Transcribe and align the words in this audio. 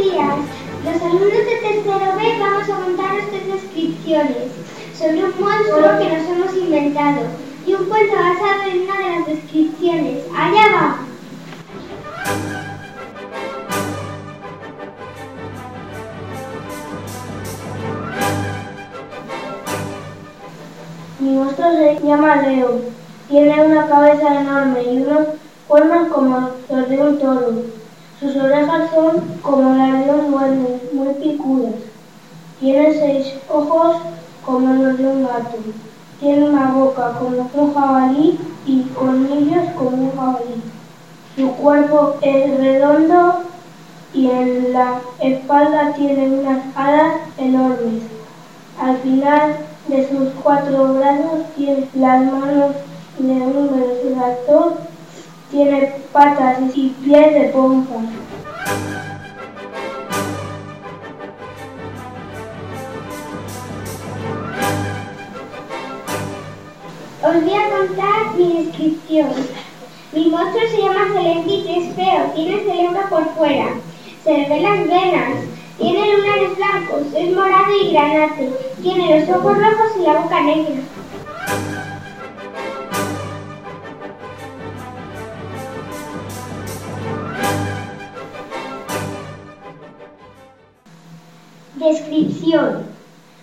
Los 0.00 1.02
alumnos 1.02 1.30
de 1.30 1.56
tercero 1.60 2.16
B 2.16 2.38
vamos 2.40 2.70
a 2.70 2.78
montar 2.78 3.12
nuestras 3.12 3.46
descripciones 3.46 4.48
sobre 4.98 5.24
un 5.24 5.38
monstruo 5.38 5.98
que 5.98 6.08
nos 6.08 6.26
hemos 6.26 6.56
inventado 6.56 7.20
y 7.66 7.74
un 7.74 7.84
cuento 7.84 8.14
basado 8.14 8.70
en 8.70 8.80
una 8.80 8.98
de 8.98 9.18
las 9.18 9.26
descripciones. 9.26 10.24
Allá 10.34 10.62
va. 10.74 10.96
Mi 21.18 21.30
monstruo 21.32 21.72
se 21.72 22.00
llama 22.06 22.36
Leo. 22.36 22.80
Tiene 23.28 23.64
una 23.66 23.86
cabeza 23.86 24.40
enorme 24.40 24.82
y 24.82 25.02
unos 25.02 25.26
cuernos 25.68 26.08
como 26.08 26.52
los 26.70 26.88
de 26.88 26.98
un 26.98 27.18
toro. 27.18 27.79
Sus 28.20 28.36
orejas 28.36 28.90
son 28.94 29.22
como 29.40 29.74
las 29.76 30.04
de 30.04 30.12
un 30.12 30.30
duende, 30.30 30.90
muy 30.92 31.14
picudas. 31.14 31.72
Tiene 32.60 32.92
seis 32.92 33.34
ojos 33.48 33.96
como 34.44 34.74
los 34.74 34.98
de 34.98 35.06
un 35.06 35.22
gato. 35.22 35.56
Tiene 36.20 36.50
una 36.50 36.70
boca 36.72 37.18
como 37.18 37.48
un 37.54 37.74
jabalí 37.74 38.38
y 38.66 38.82
colmillos 38.94 39.70
como 39.74 39.96
un 39.96 40.12
jabalí. 40.14 40.62
Su 41.34 41.50
cuerpo 41.52 42.16
es 42.20 42.58
redondo 42.58 43.44
y 44.12 44.28
en 44.28 44.74
la 44.74 45.00
espalda 45.20 45.94
tiene 45.94 46.40
unas 46.40 46.76
alas 46.76 47.14
enormes. 47.38 48.02
Al 48.78 48.98
final 48.98 49.56
de 49.88 50.08
sus 50.10 50.28
cuatro 50.42 50.92
brazos 50.92 51.46
tiene 51.56 51.88
las 51.94 52.20
manos 52.20 52.74
de 53.18 53.32
un 53.32 53.70
velociraptor, 53.70 54.74
tiene 55.50 55.94
patas 56.12 56.58
y 56.74 56.90
pies 57.02 57.34
de 57.34 57.48
pompa. 57.48 58.19
Os 67.30 67.40
voy 67.44 67.54
a 67.54 67.70
contar 67.70 68.34
mi 68.36 68.64
descripción. 68.64 69.30
Mi 70.12 70.30
monstruo 70.30 70.62
se 70.68 70.82
llama 70.82 71.12
Celendit, 71.12 71.64
es 71.68 71.94
feo, 71.94 72.32
tiene 72.34 72.54
el 72.54 72.64
cerebro 72.64 73.02
por 73.08 73.24
fuera, 73.36 73.68
se 74.24 74.32
le 74.32 74.48
ven 74.48 74.62
las 74.64 74.88
venas, 74.88 75.44
tiene 75.78 76.16
lunares 76.16 76.56
blancos, 76.56 77.02
es 77.14 77.32
morado 77.32 77.72
y 77.80 77.92
granate, 77.92 78.52
tiene 78.82 79.20
los 79.20 79.36
ojos 79.36 79.58
rojos 79.58 79.92
y 79.96 80.02
la 80.02 80.14
boca 80.14 80.42
negra. 80.42 80.74
Descripción. 91.76 92.86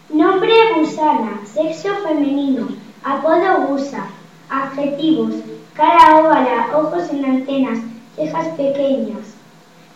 Nombre 0.09 0.53
Gusana, 0.75 1.39
sexo 1.45 1.95
femenino, 2.05 2.67
apodo 3.07 3.67
Gusa, 3.67 4.05
adjetivos, 4.49 5.35
cara 5.73 6.17
óvala, 6.17 6.77
ojos 6.77 7.09
en 7.09 7.23
antenas, 7.23 7.79
cejas 8.17 8.47
pequeñas, 8.57 9.33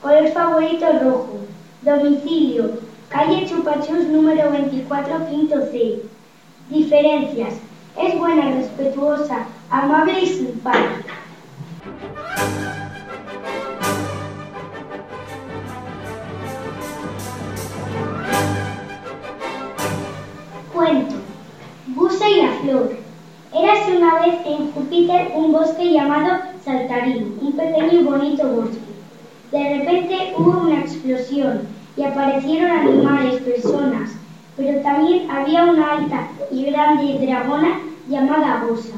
color 0.01 0.29
favorito 0.29 0.85
rojo, 1.03 1.39
domicilio, 1.81 2.79
calle 3.09 3.45
Chupachus 3.47 4.07
número 4.07 4.49
24, 4.51 5.27
quinto 5.29 5.59
C. 5.71 6.03
Diferencias, 6.69 7.55
es 7.97 8.17
buena, 8.17 8.51
respetuosa, 8.51 9.45
amable 9.69 10.21
y 10.21 10.27
simpática. 10.27 11.13
Cuento. 20.71 21.15
Busa 21.87 22.29
y 22.29 22.41
la 22.41 22.51
flor. 22.61 23.00
Una 24.11 24.25
vez 24.25 24.39
en 24.43 24.67
Júpiter 24.71 25.31
un 25.35 25.53
bosque 25.53 25.89
llamado 25.89 26.35
Saltarín, 26.65 27.33
un 27.39 27.55
pequeño 27.55 27.93
y 27.93 28.03
bonito 28.03 28.45
bosque. 28.45 28.79
De 29.51 29.77
repente 29.77 30.33
hubo 30.35 30.63
una 30.63 30.79
explosión 30.79 31.61
y 31.95 32.03
aparecieron 32.03 32.71
animales, 32.71 33.37
personas, 33.37 34.11
pero 34.57 34.81
también 34.81 35.23
había 35.29 35.63
una 35.63 35.91
alta 35.93 36.25
y 36.51 36.65
grande 36.65 37.25
dragona 37.25 37.77
llamada 38.09 38.57
Busa. 38.57 38.97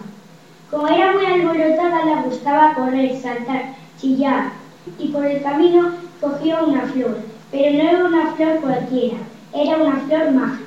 Como 0.71 0.87
era 0.87 1.11
muy 1.11 1.25
alborotada, 1.25 2.05
le 2.05 2.15
gustaba 2.23 2.73
correr, 2.73 3.15
saltar, 3.15 3.65
chillar, 3.99 4.45
y 4.97 5.09
por 5.09 5.25
el 5.25 5.43
camino 5.43 5.89
cogió 6.19 6.65
una 6.65 6.85
flor, 6.85 7.17
pero 7.51 7.71
no 7.71 7.83
era 7.83 8.03
una 8.03 8.25
flor 8.31 8.55
cualquiera, 8.61 9.17
era 9.53 9.77
una 9.77 9.95
flor 9.97 10.31
mágica. 10.31 10.62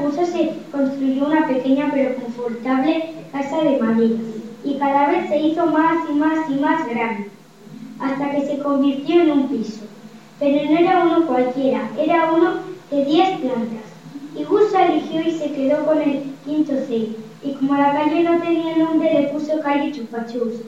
Busa 0.00 0.24
se 0.24 0.52
construyó 0.72 1.26
una 1.26 1.46
pequeña 1.46 1.90
pero 1.92 2.14
confortable 2.16 3.14
casa 3.32 3.62
de 3.62 3.78
madera 3.78 4.18
y 4.64 4.74
cada 4.74 5.08
vez 5.08 5.28
se 5.28 5.38
hizo 5.38 5.66
más 5.66 6.08
y 6.08 6.14
más 6.14 6.50
y 6.50 6.54
más 6.54 6.88
grande, 6.88 7.28
hasta 7.98 8.30
que 8.30 8.46
se 8.46 8.58
convirtió 8.58 9.22
en 9.22 9.30
un 9.30 9.48
piso. 9.48 9.82
Pero 10.38 10.70
no 10.70 10.78
era 10.78 11.04
uno 11.04 11.26
cualquiera, 11.26 11.90
era 11.98 12.32
uno 12.32 12.60
de 12.90 13.04
10 13.04 13.40
plantas. 13.40 13.90
Y 14.36 14.44
Busa 14.44 14.86
eligió 14.86 15.22
y 15.22 15.32
se 15.32 15.52
quedó 15.52 15.84
con 15.84 16.00
el 16.00 16.22
quinto 16.44 16.72
C. 16.86 17.16
Y 17.42 17.52
como 17.54 17.74
la 17.74 17.92
calle 17.92 18.22
no 18.22 18.40
tenía 18.40 18.76
nombre, 18.76 19.12
le 19.12 19.28
puso 19.28 19.60
calle 19.60 19.92
Chupachus. 19.92 20.62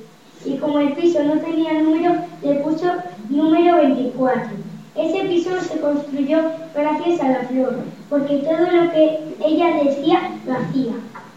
Y 0.44 0.56
como 0.56 0.78
el 0.80 0.92
piso 0.94 1.22
no 1.22 1.38
tenía 1.38 1.80
número, 1.80 2.14
le 2.42 2.54
puso 2.56 2.86
número 3.28 3.76
24. 3.76 4.71
Ese 4.94 5.24
piso 5.24 5.58
se 5.58 5.80
construyó 5.80 6.52
gracias 6.74 7.20
a 7.20 7.28
la 7.30 7.44
flor, 7.44 7.76
porque 8.10 8.38
todo 8.38 8.70
lo 8.70 8.92
que 8.92 9.36
ella 9.42 9.82
decía 9.82 10.32
lo 10.46 10.52
hacía. 10.52 10.92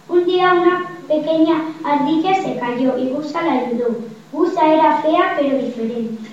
Un 0.09 0.25
día 0.25 0.53
una 0.53 0.89
pequeña 1.07 1.63
ardilla 1.85 2.35
se 2.35 2.57
cayó 2.57 2.97
y 2.97 3.07
Busa 3.07 3.41
la 3.43 3.53
ayudó. 3.53 3.95
Busa 4.33 4.73
era 4.73 4.97
fea 4.97 5.38
pero 5.39 5.57
diferente. 5.57 6.29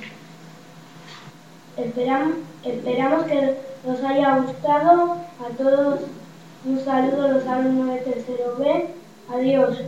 Esperamos, 1.77 2.39
esperamos 2.65 3.25
que 3.27 3.57
nos 3.87 4.03
haya 4.03 4.39
gustado 4.39 5.17
a 5.39 5.57
todos. 5.57 6.01
Un 6.65 6.85
saludo 6.85 7.23
a 7.23 7.29
los 7.29 7.47
alumnos 7.47 7.95
de 7.95 8.01
tercero 8.01 8.57
B. 8.59 8.89
Adiós. 9.33 9.79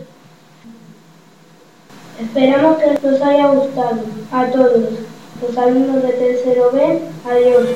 Esperamos 2.21 2.79
que 2.79 3.09
nos 3.09 3.21
haya 3.21 3.49
gustado 3.49 4.03
a 4.31 4.47
todos 4.47 5.14
los 5.43 5.57
alumnos 5.59 6.03
de 6.03 6.13
tercero 6.13 6.71
B. 6.73 7.01
Adiós. 7.25 7.69